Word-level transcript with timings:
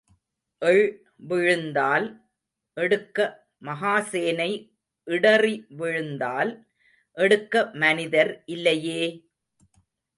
எள் 0.61 0.85
விழுந்தால் 1.21 2.07
எடுக்க 2.77 3.17
மகா 3.59 3.93
சேனை 4.09 4.49
இடறி 5.07 5.55
விழுந்தால் 5.79 6.51
எடுக்க 7.17 7.53
மனிதர் 7.83 8.31
இல்லையே! 8.47 9.03